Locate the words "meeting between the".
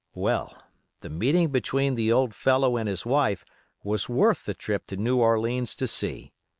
1.11-2.11